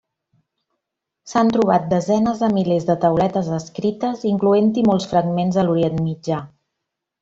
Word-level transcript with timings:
S'han 1.33 1.51
trobat 1.57 1.85
desenes 1.91 2.41
de 2.45 2.51
milers 2.55 2.89
de 2.89 2.97
tauletes 3.05 3.53
escrites, 3.61 4.27
incloent-hi 4.35 4.89
molts 4.93 5.09
fragments 5.15 5.65
a 5.67 5.71
l'Orient 5.71 6.07
Mitjà. 6.11 6.45